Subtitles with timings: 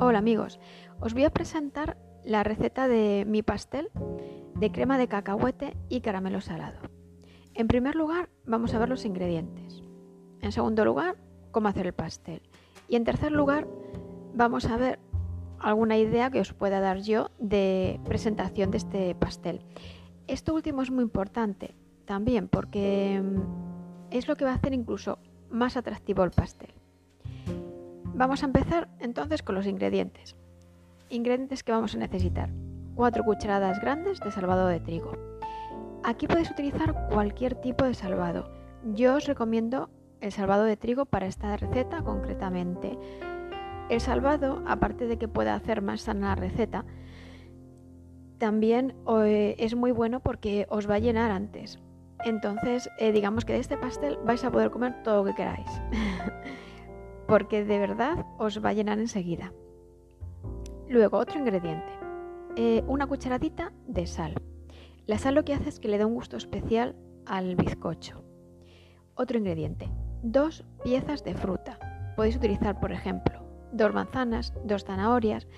[0.00, 0.58] Hola amigos,
[0.98, 3.90] os voy a presentar la receta de mi pastel
[4.56, 6.80] de crema de cacahuete y caramelo salado.
[7.54, 9.84] En primer lugar vamos a ver los ingredientes.
[10.40, 11.16] En segundo lugar,
[11.52, 12.42] cómo hacer el pastel.
[12.88, 13.68] Y en tercer lugar,
[14.34, 14.98] vamos a ver
[15.60, 19.64] alguna idea que os pueda dar yo de presentación de este pastel.
[20.26, 25.18] Esto último es muy importante también porque mm, es lo que va a hacer incluso
[25.50, 26.74] más atractivo el pastel.
[28.16, 30.36] Vamos a empezar entonces con los ingredientes.
[31.08, 32.48] Ingredientes que vamos a necesitar.
[32.94, 35.12] 4 cucharadas grandes de salvado de trigo.
[36.04, 38.52] Aquí podéis utilizar cualquier tipo de salvado.
[38.94, 42.96] Yo os recomiendo el salvado de trigo para esta receta concretamente.
[43.88, 46.84] El salvado, aparte de que pueda hacer más sana la receta,
[48.38, 48.94] también
[49.24, 51.80] eh, es muy bueno porque os va a llenar antes.
[52.24, 55.68] Entonces, eh, digamos que de este pastel vais a poder comer todo lo que queráis.
[57.34, 59.52] porque de verdad os va a llenar enseguida.
[60.88, 61.92] Luego, otro ingrediente,
[62.54, 64.40] eh, una cucharadita de sal.
[65.06, 66.94] La sal lo que hace es que le da un gusto especial
[67.26, 68.22] al bizcocho.
[69.16, 69.90] Otro ingrediente,
[70.22, 71.80] dos piezas de fruta.
[72.14, 75.48] Podéis utilizar, por ejemplo, dos manzanas, dos zanahorias.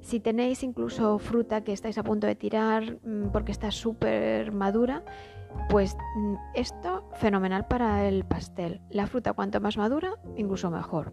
[0.00, 5.04] Si tenéis incluso fruta que estáis a punto de tirar mm, porque está súper madura,
[5.68, 8.80] pues mm, esto fenomenal para el pastel.
[8.90, 11.12] La fruta cuanto más madura, incluso mejor.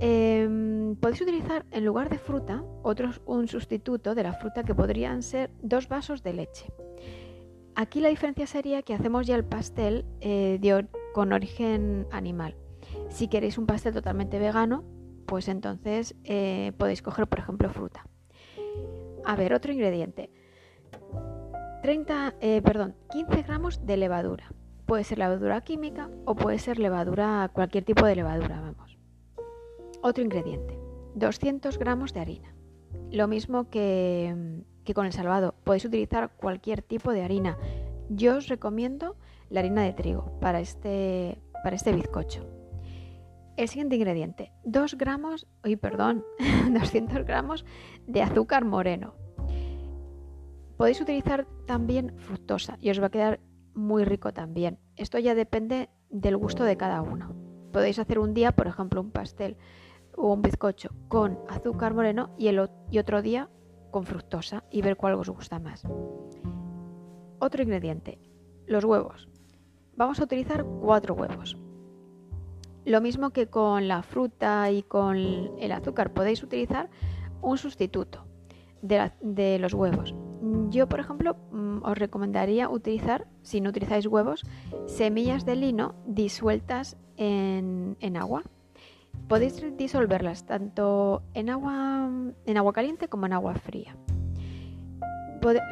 [0.00, 5.22] Em, podéis utilizar en lugar de fruta otros, un sustituto de la fruta que podrían
[5.22, 6.66] ser dos vasos de leche.
[7.76, 10.60] Aquí la diferencia sería que hacemos ya el pastel eh,
[11.12, 12.56] con origen animal.
[13.08, 14.84] Si queréis un pastel totalmente vegano,
[15.26, 18.06] pues entonces eh, podéis coger, por ejemplo, fruta.
[19.24, 20.30] A ver, otro ingrediente.
[21.84, 24.50] 30, eh, perdón, 15 gramos de levadura.
[24.86, 28.96] Puede ser levadura química o puede ser levadura, cualquier tipo de levadura, vamos.
[30.00, 30.78] Otro ingrediente,
[31.14, 32.54] 200 gramos de harina.
[33.10, 37.58] Lo mismo que, que con el salvado, podéis utilizar cualquier tipo de harina.
[38.08, 39.18] Yo os recomiendo
[39.50, 42.46] la harina de trigo para este, para este bizcocho.
[43.58, 46.24] El siguiente ingrediente, 2 gramos, uy, perdón,
[46.70, 47.66] 200 gramos
[48.06, 49.22] de azúcar moreno.
[50.76, 53.40] Podéis utilizar también fructosa y os va a quedar
[53.74, 54.78] muy rico también.
[54.96, 57.34] Esto ya depende del gusto de cada uno.
[57.72, 59.56] Podéis hacer un día, por ejemplo, un pastel
[60.16, 63.50] o un bizcocho con azúcar moreno y, el, y otro día
[63.90, 65.84] con fructosa y ver cuál os gusta más.
[67.38, 68.18] Otro ingrediente,
[68.66, 69.28] los huevos.
[69.96, 71.56] Vamos a utilizar cuatro huevos.
[72.84, 76.90] Lo mismo que con la fruta y con el azúcar, podéis utilizar
[77.40, 78.26] un sustituto
[78.82, 80.14] de los huevos.
[80.70, 84.44] Yo, por ejemplo, mm, os recomendaría utilizar, si no utilizáis huevos,
[84.86, 88.42] semillas de lino disueltas en, agua.
[89.28, 92.10] Podéis disolverlas tanto en agua,
[92.46, 93.96] en agua caliente como en agua fría.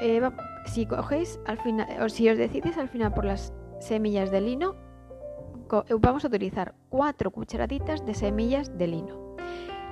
[0.00, 0.20] Eh,
[0.66, 4.76] si cogéis al final, o si os decidís al final por las semillas de lino,
[5.88, 9.36] eh, vamos a utilizar cuatro cucharaditas de semillas de lino.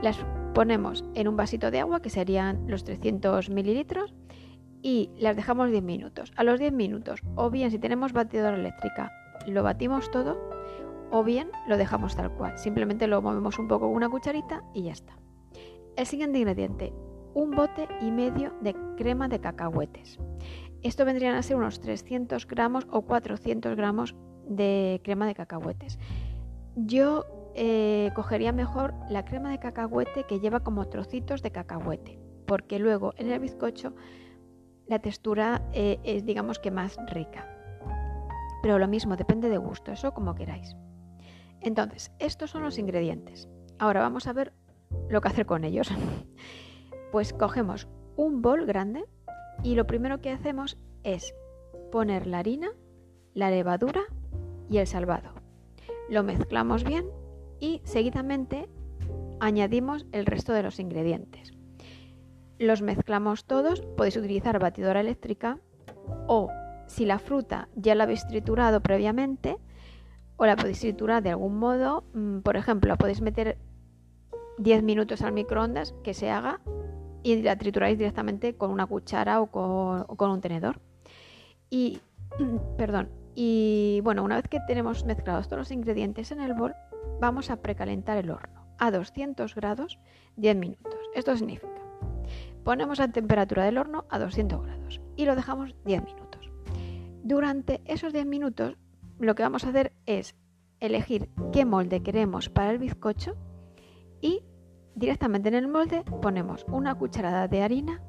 [0.02, 0.18] Las
[0.54, 4.14] ponemos en un vasito de agua, que serían los 300 mililitros,
[4.82, 6.32] y las dejamos 10 minutos.
[6.36, 9.12] A los 10 minutos, o bien si tenemos batidora eléctrica,
[9.46, 10.38] lo batimos todo,
[11.10, 12.58] o bien lo dejamos tal cual.
[12.58, 15.16] Simplemente lo movemos un poco con una cucharita y ya está.
[15.96, 16.92] El siguiente ingrediente,
[17.34, 20.18] un bote y medio de crema de cacahuetes.
[20.82, 24.14] Esto vendrían a ser unos 300 gramos o 400 gramos
[24.46, 25.98] de crema de cacahuetes.
[26.74, 27.24] Yo
[27.54, 33.12] eh, cogería mejor la crema de cacahuete que lleva como trocitos de cacahuete, porque luego
[33.16, 33.94] en el bizcocho
[34.90, 37.48] la textura eh, es digamos que más rica.
[38.60, 40.76] Pero lo mismo, depende de gusto, eso como queráis.
[41.60, 43.48] Entonces, estos son los ingredientes.
[43.78, 44.52] Ahora vamos a ver
[45.08, 45.88] lo que hacer con ellos.
[47.12, 47.86] pues cogemos
[48.16, 49.04] un bol grande
[49.62, 51.34] y lo primero que hacemos es
[51.92, 52.70] poner la harina,
[53.32, 54.02] la levadura
[54.68, 55.34] y el salvado.
[56.08, 57.06] Lo mezclamos bien
[57.60, 58.68] y seguidamente
[59.38, 61.59] añadimos el resto de los ingredientes.
[62.60, 65.58] Los mezclamos todos, podéis utilizar batidora eléctrica
[66.26, 66.50] o
[66.88, 69.56] si la fruta ya la habéis triturado previamente
[70.36, 73.56] o la podéis triturar de algún modo, mm, por ejemplo, podéis meter
[74.58, 76.60] 10 minutos al microondas que se haga
[77.22, 80.82] y la trituráis directamente con una cuchara o con, un tenedor.
[81.70, 82.02] Y,
[82.76, 86.74] perdón, y bueno, una vez que tenemos mezclados todos los ingredientes en el bol,
[87.22, 89.98] vamos a precalentar el horno a 200 grados
[90.36, 91.00] 10 minutos.
[91.14, 91.79] Esto significa
[92.64, 96.50] Ponemos la temperatura del horno a 200 grados y lo dejamos 10 minutos.
[97.22, 98.76] Durante esos 10 minutos
[99.18, 100.34] lo que vamos a hacer es
[100.80, 103.36] elegir qué molde queremos para el bizcocho
[104.20, 104.42] y
[104.94, 108.02] directamente en el molde ponemos una cucharada de harina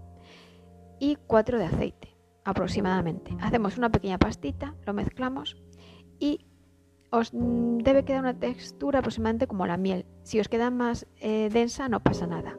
[1.00, 3.36] y 4 de aceite aproximadamente.
[3.42, 5.58] Hacemos una pequeña pastita, lo mezclamos
[6.20, 6.46] y
[7.12, 10.06] os debe quedar una textura aproximadamente como la miel.
[10.24, 12.58] Si os queda más eh, densa no pasa nada.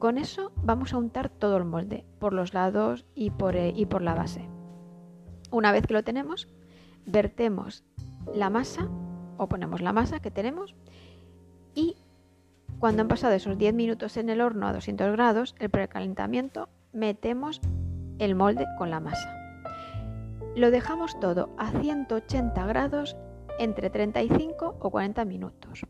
[0.00, 3.84] Con eso vamos a untar todo el molde, por los lados y por, eh, y
[3.84, 4.48] por la base.
[5.50, 6.48] Una vez que lo tenemos,
[7.04, 7.84] vertemos
[8.34, 8.88] la masa
[9.36, 10.74] o ponemos la masa que tenemos
[11.74, 11.98] y
[12.78, 17.60] cuando han pasado esos 10 minutos en el horno a 200 grados, el precalentamiento, metemos
[18.18, 19.36] el molde con la masa.
[20.56, 23.18] Lo dejamos todo a 180 grados
[23.58, 25.84] entre 35 o 40 minutos.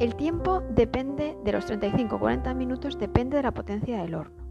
[0.00, 4.42] El tiempo depende de los 35 o 40 minutos, depende de la potencia del horno.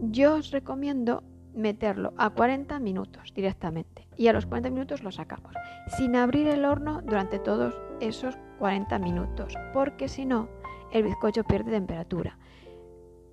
[0.00, 5.54] Yo os recomiendo meterlo a 40 minutos directamente y a los 40 minutos lo sacamos
[5.96, 10.48] sin abrir el horno durante todos esos 40 minutos porque si no
[10.92, 12.38] el bizcocho pierde temperatura.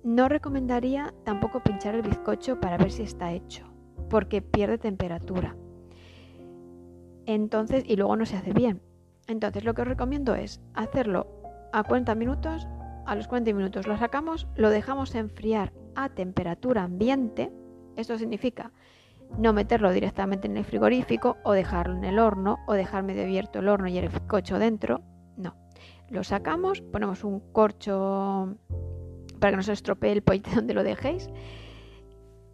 [0.02, 3.64] No recomendaría tampoco pinchar el bizcocho para ver si está hecho
[4.08, 5.54] porque pierde temperatura.
[7.26, 8.82] Entonces, y luego no se hace bien.
[9.28, 11.39] Entonces, lo que os recomiendo es hacerlo
[11.72, 12.66] a 40 minutos,
[13.06, 17.52] a los 40 minutos lo sacamos, lo dejamos enfriar a temperatura ambiente
[17.96, 18.72] esto significa
[19.38, 23.60] no meterlo directamente en el frigorífico o dejarlo en el horno o dejar medio abierto
[23.60, 25.02] el horno y el bizcocho dentro.
[25.36, 25.54] No.
[26.08, 28.56] Lo sacamos, ponemos un corcho
[29.38, 31.30] para que no se estropee el pollete donde lo dejéis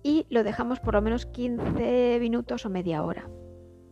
[0.03, 3.29] y lo dejamos por lo menos 15 minutos o media hora.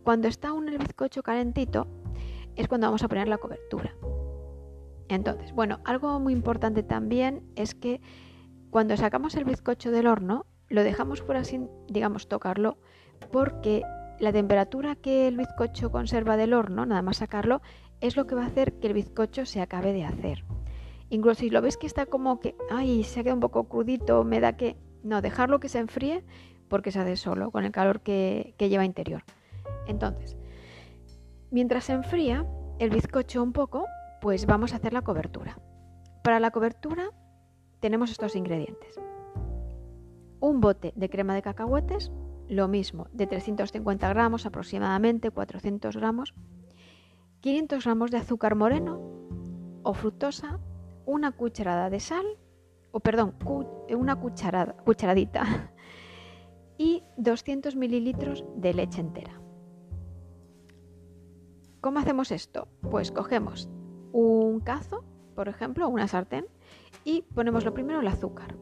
[0.03, 1.87] Cuando está aún el bizcocho calentito
[2.55, 3.95] es cuando vamos a poner la cobertura.
[5.07, 8.01] Entonces, bueno, algo muy importante también es que
[8.69, 12.77] cuando sacamos el bizcocho del horno, lo dejamos por así, digamos, tocarlo,
[13.31, 13.83] porque
[14.19, 17.61] la temperatura que el bizcocho conserva del horno, nada más sacarlo,
[18.01, 20.43] es lo que va a hacer que el bizcocho se acabe de hacer.
[21.09, 24.23] Incluso si lo ves que está como que, ay, se ha quedado un poco crudito,
[24.23, 24.77] me da que...
[25.03, 26.25] No, dejarlo que se enfríe
[26.67, 29.23] porque se hace solo, con el calor que, que lleva interior.
[29.87, 30.35] Entonces,
[31.51, 32.45] mientras se enfría
[32.79, 33.85] el bizcocho un poco,
[34.21, 35.59] pues vamos a hacer la cobertura.
[36.23, 37.11] Para la cobertura
[37.79, 38.99] tenemos estos ingredientes
[40.45, 42.11] un bote de crema de cacahuetes,
[42.47, 46.33] lo mismo, de 350 gramos aproximadamente, 400 gramos,
[47.41, 48.99] 500 gramos de azúcar moreno
[49.83, 50.59] o fructosa,
[51.05, 52.25] una cucharada de sal,
[52.91, 53.35] o perdón,
[53.89, 55.71] una cucharada, cucharadita,
[56.77, 59.41] y 200 mililitros de leche entera.
[61.81, 62.67] ¿Cómo hacemos esto?
[62.89, 63.69] Pues cogemos
[64.21, 65.03] un cazo,
[65.35, 66.45] por ejemplo, una sartén,
[67.03, 68.55] y ponemos lo primero el azúcar.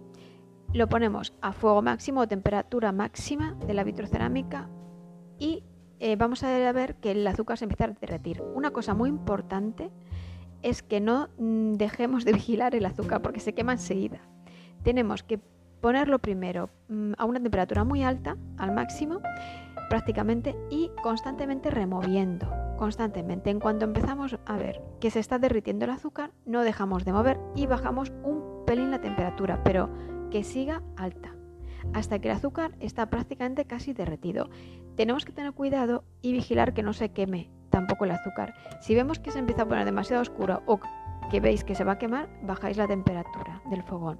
[0.73, 4.69] Lo ponemos a fuego máximo o temperatura máxima de la vitrocerámica
[5.37, 5.63] y
[5.99, 8.41] eh, vamos a ver que el azúcar se empieza a derretir.
[8.55, 9.91] Una cosa muy importante
[10.63, 14.21] es que no mm, dejemos de vigilar el azúcar porque se quema enseguida.
[14.81, 15.39] Tenemos que
[15.81, 19.19] ponerlo primero mm, a una temperatura muy alta, al máximo,
[19.89, 23.49] prácticamente, y constantemente removiendo, constantemente.
[23.49, 27.39] En cuanto empezamos a ver que se está derritiendo el azúcar, no dejamos de mover
[27.55, 29.89] y bajamos un pelín la temperatura, pero
[30.31, 31.35] que siga alta,
[31.93, 34.49] hasta que el azúcar está prácticamente casi derretido.
[34.95, 38.53] Tenemos que tener cuidado y vigilar que no se queme tampoco el azúcar.
[38.81, 40.79] Si vemos que se empieza a poner demasiado oscuro o
[41.31, 44.19] que veis que se va a quemar, bajáis la temperatura del fogón.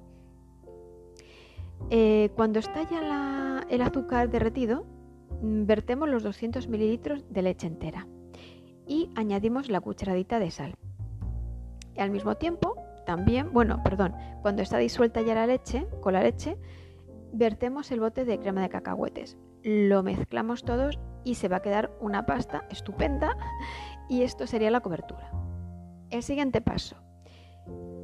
[1.90, 4.86] Eh, cuando está ya el azúcar derretido,
[5.42, 8.06] mm, vertemos los 200 mililitros de leche entera
[8.86, 10.74] y añadimos la cucharadita de sal.
[11.94, 12.76] Y al mismo tiempo
[13.06, 16.56] también, bueno, perdón, cuando está disuelta ya la leche, con la leche,
[17.32, 19.36] vertemos el bote de crema de cacahuetes.
[19.62, 23.36] Lo mezclamos todos y se va a quedar una pasta estupenda
[24.08, 25.30] y esto sería la cobertura.
[26.10, 26.96] El siguiente paso.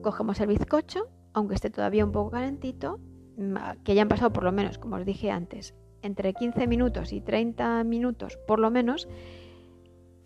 [0.03, 2.99] Cogemos el bizcocho, aunque esté todavía un poco calentito,
[3.85, 7.21] que ya han pasado por lo menos, como os dije antes, entre 15 minutos y
[7.21, 9.09] 30 minutos por lo menos,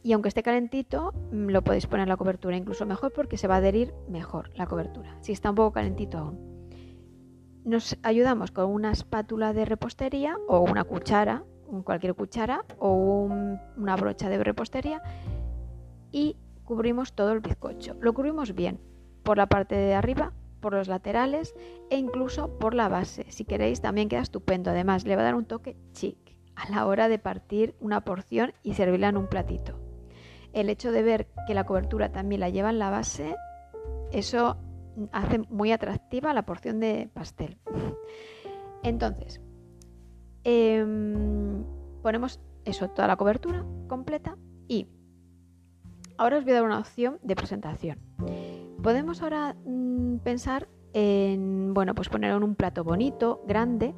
[0.04, 3.54] y aunque esté calentito, mm, lo podéis poner la cobertura incluso mejor porque se va
[3.54, 6.68] a adherir mejor la cobertura, si está un poco calentito aún.
[7.64, 11.44] Nos ayudamos con una espátula de repostería o una cuchara,
[11.84, 15.02] cualquier cuchara o una brocha de repostería
[16.12, 17.96] y cubrimos todo el bizcocho.
[18.00, 18.78] Lo cubrimos bien
[19.22, 21.54] por la parte de arriba, por los laterales
[21.88, 23.24] e incluso por la base.
[23.30, 24.70] Si queréis también queda estupendo.
[24.70, 28.52] Además le va a dar un toque chic a la hora de partir una porción
[28.62, 29.83] y servirla en un platito
[30.54, 33.36] el hecho de ver que la cobertura también la lleva en la base,
[34.12, 34.56] eso
[35.12, 37.58] hace muy atractiva la porción de pastel.
[38.82, 39.40] Entonces,
[40.44, 41.64] em,
[42.02, 44.36] ponemos eso, toda la cobertura completa
[44.68, 44.86] y
[46.16, 47.98] ahora os voy a dar una opción de presentación.
[48.82, 53.94] Podemos ahora mm, pensar en, bueno, pues ponerlo en un plato bonito, grande,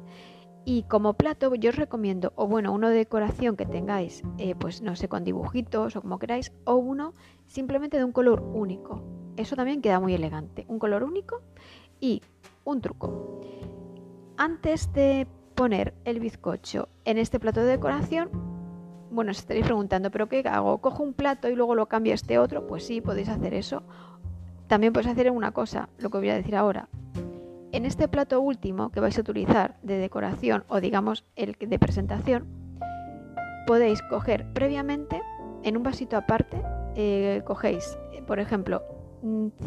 [0.69, 4.81] y como plato yo os recomiendo, o bueno, uno de decoración que tengáis, eh, pues
[4.81, 7.13] no sé, con dibujitos o como queráis, o uno
[7.45, 9.01] simplemente de un color único.
[9.37, 10.65] Eso también queda muy elegante.
[10.67, 11.41] Un color único
[12.01, 12.21] y
[12.65, 13.39] un truco.
[14.35, 18.29] Antes de poner el bizcocho en este plato de decoración,
[19.09, 20.79] bueno, os estaréis preguntando, ¿pero qué hago?
[20.79, 22.67] ¿Cojo un plato y luego lo cambio a este otro?
[22.67, 23.83] Pues sí, podéis hacer eso.
[24.67, 26.89] También podéis hacer una cosa, lo que voy a decir ahora.
[27.71, 32.47] En este plato último que vais a utilizar de decoración o digamos el de presentación,
[33.65, 35.21] podéis coger previamente
[35.63, 36.61] en un vasito aparte,
[36.95, 38.83] eh, cogéis, por ejemplo,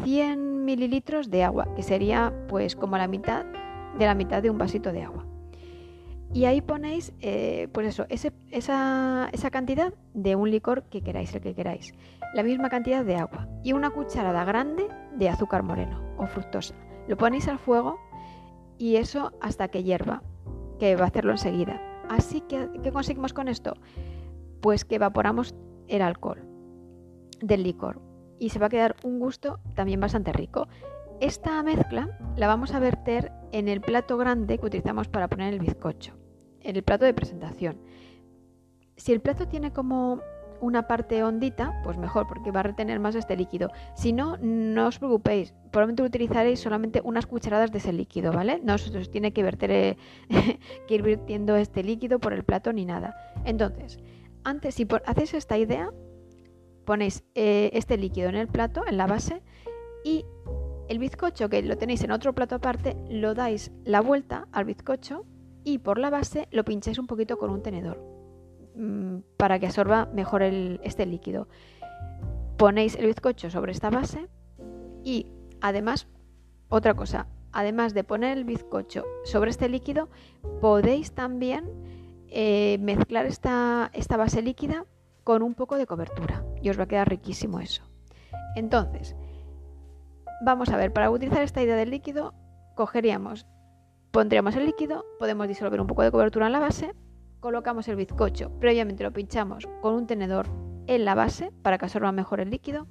[0.03, 3.45] 100 mililitros de agua, que sería pues como la mitad
[3.99, 5.25] de la mitad de un vasito de agua.
[6.33, 11.41] Y ahí ponéis, eh, pues eso, esa, esa, cantidad de un licor que queráis, el
[11.41, 11.93] que queráis.
[12.33, 16.73] La misma cantidad de agua y una cucharada grande de azúcar moreno o fructosa.
[17.11, 17.99] Lo ponéis al fuego
[18.77, 20.23] y eso hasta que hierva,
[20.79, 21.81] que va a hacerlo enseguida.
[22.07, 23.73] Así que, ¿qué conseguimos con esto?
[24.61, 25.53] Pues que evaporamos
[25.89, 26.41] el alcohol
[27.41, 27.99] del licor
[28.39, 30.69] y se va a quedar un gusto también bastante rico.
[31.19, 35.59] Esta mezcla la vamos a verter en el plato grande que utilizamos para poner el
[35.59, 36.13] bizcocho,
[36.61, 37.75] en el plato de presentación.
[38.95, 40.21] Si el plato tiene como
[40.61, 43.69] una parte hondita, pues mejor, porque va a retener más este líquido.
[43.95, 48.61] Si no, no os preocupéis, probablemente utilizaréis solamente unas cucharadas de ese líquido, ¿vale?
[48.63, 49.97] No os, tiene que, verter, eh,
[50.87, 53.15] que ir virtiendo este líquido por el plato ni nada.
[53.43, 53.99] Entonces,
[54.43, 55.91] antes, si hacéis esta idea,
[56.85, 59.41] ponéis eh, este líquido en el plato, en la base,
[60.03, 60.25] y
[60.87, 65.25] el bizcocho que lo tenéis en otro plato aparte, lo dais la vuelta al bizcocho
[65.63, 68.10] y por la base lo pincháis un poquito con un tenedor
[69.37, 71.47] para que absorba mejor este líquido.
[72.57, 74.27] Ponéis el bizcocho sobre esta base
[75.03, 75.27] y
[75.61, 76.07] además,
[76.69, 80.09] otra cosa, además de poner el bizcocho sobre este líquido,
[80.61, 81.65] podéis también
[82.27, 84.85] eh, mezclar esta, esta base líquida
[85.23, 87.83] con un poco de cobertura y os va a quedar riquísimo eso.
[88.55, 89.15] Entonces,
[90.43, 92.33] vamos a ver, para utilizar esta idea del líquido,
[92.75, 93.47] cogeríamos,
[94.11, 96.93] pondríamos el líquido, podemos disolver un poco de cobertura en la base,
[97.41, 100.47] colocamos el bizcocho, previamente lo pinchamos con un tenedor
[100.87, 102.87] en la base para que absorba mejor el líquido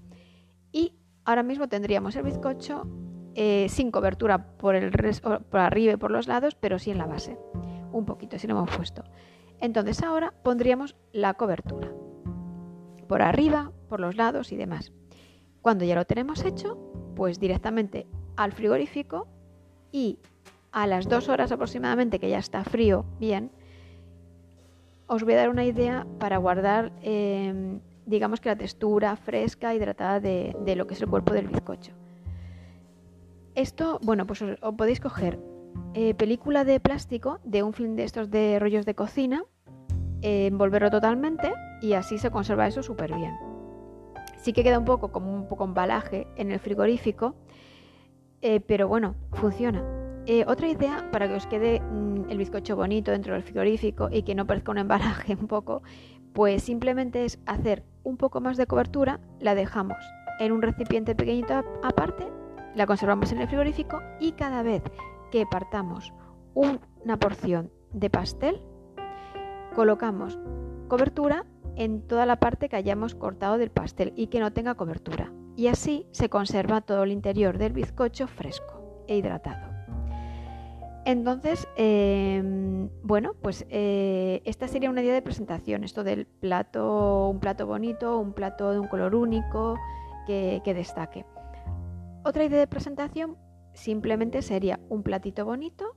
[0.72, 2.86] y ahora mismo tendríamos el bizcocho
[3.34, 7.06] eh, sin cobertura por, el por arriba y por los lados, pero sí en la
[7.06, 7.38] base,
[7.92, 9.04] un poquito, si lo hemos puesto.
[9.60, 11.92] Entonces ahora pondríamos la cobertura
[13.08, 14.92] por arriba, por los lados y demás.
[15.62, 16.76] Cuando ya lo tenemos hecho,
[17.14, 19.28] pues directamente al frigorífico
[19.92, 20.18] y
[20.72, 23.52] a las dos horas aproximadamente que ya está frío bien,
[25.10, 30.20] os voy a dar una idea para guardar, em, digamos que la textura fresca, hidratada
[30.20, 31.92] de, lo que es el cuerpo del bizcocho.
[33.56, 35.40] Esto, bueno, pues os, podéis coger
[35.94, 39.42] eh, película de plástico de un film de estos de rollos de cocina,
[40.22, 41.52] envolverlo totalmente
[41.82, 43.34] y así se conserva eso súper bien.
[44.36, 47.34] Sí que queda un poco como un poco embalaje en el frigorífico,
[48.42, 49.99] eh, pero bueno, funciona.
[50.32, 54.22] Eh, otra idea para que os quede mm, el bizcocho bonito dentro del frigorífico y
[54.22, 55.82] que no parezca un embalaje un poco,
[56.32, 59.98] pues simplemente es hacer un poco más de cobertura, la dejamos
[60.38, 62.28] en un recipiente pequeñito aparte,
[62.76, 64.84] la conservamos en el frigorífico y cada vez
[65.32, 66.14] que partamos
[66.54, 68.62] una porción de pastel,
[69.74, 70.38] colocamos
[70.86, 71.44] cobertura
[71.74, 75.32] en toda la parte que hayamos cortado del pastel y que no tenga cobertura.
[75.56, 79.79] Y así se conserva todo el interior del bizcocho fresco e hidratado.
[81.06, 87.40] Entonces, em, bueno, pues eh, esta sería una idea de presentación, esto del plato, un
[87.40, 89.78] plato bonito, un plato de un color único
[90.26, 91.24] que, destaque.
[92.24, 93.36] Otra idea de presentación
[93.72, 95.96] simplemente sería un platito bonito,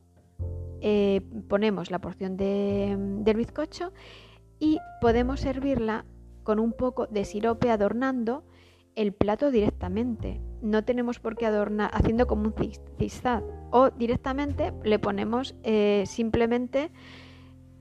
[0.82, 3.94] eh, ponemos la porción del bizcocho
[4.60, 6.06] y podemos servirla
[6.44, 8.44] con un poco de sirope adornando
[8.96, 10.42] el plato directamente.
[10.64, 12.56] No tenemos por qué adornar haciendo como un
[12.98, 16.90] zigzag o directamente le ponemos eh, simplemente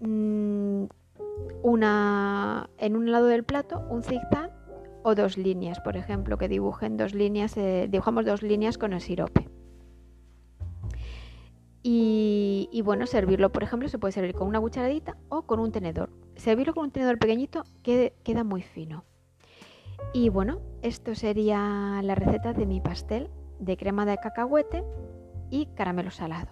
[0.00, 0.86] mm,
[1.62, 4.50] una, en un lado del plato un zigzag
[5.04, 9.00] o dos líneas, por ejemplo, que dibujen dos líneas, eh, dibujamos dos líneas con el
[9.00, 9.48] sirope.
[11.84, 16.10] Y, bueno, servirlo, por ejemplo, se puede servir con una cucharadita o con un tenedor.
[16.36, 19.04] Servirlo con un tenedor pequeñito queda muy fino.
[20.12, 24.84] Y bueno, esto sería la receta de mi pastel de crema de cacahuete
[25.50, 26.50] y caramelo salado.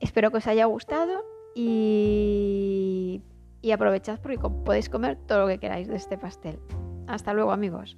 [0.00, 3.22] Espero que os haya gustado y,
[3.60, 6.60] y aprovechad porque podéis comer todo lo que queráis de este pastel.
[7.06, 7.96] Hasta luego amigos.